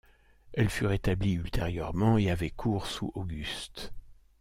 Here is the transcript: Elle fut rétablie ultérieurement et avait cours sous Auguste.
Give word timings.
Elle 0.53 0.71
fut 0.71 0.87
rétablie 0.87 1.33
ultérieurement 1.35 2.17
et 2.17 2.31
avait 2.31 2.49
cours 2.49 2.87
sous 2.87 3.11
Auguste. 3.13 3.93